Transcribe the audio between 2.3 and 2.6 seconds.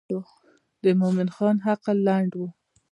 و.